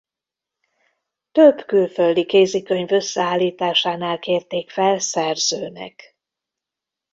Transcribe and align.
Több 1.31 1.63
külföldi 1.65 2.25
kézikönyv 2.25 2.91
összeállításánál 2.91 4.19
kérték 4.19 4.69
fel 4.69 4.99
szerzőnek. 4.99 6.17